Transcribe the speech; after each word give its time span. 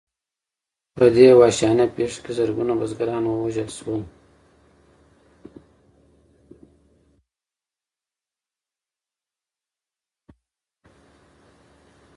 په 0.97 1.05
دې 1.15 1.27
وحشیانه 1.39 1.85
پېښه 1.95 2.19
کې 2.23 2.31
زرګونه 2.39 2.73
بزګران 2.79 3.23
ووژل 3.27 3.69
شول. 3.77 4.01